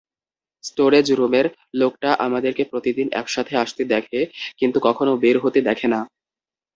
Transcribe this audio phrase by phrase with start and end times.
[0.63, 1.45] Storage রুমের
[1.73, 4.19] লোকটা আমাদেরকে প্রতিদিন একসাথে আসতে দেখে
[4.59, 5.99] কিন্তু কখনও বের হতে দেখে না।